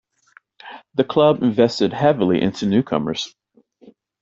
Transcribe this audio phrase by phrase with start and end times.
[0.95, 3.35] The club invested heavily in newcomers.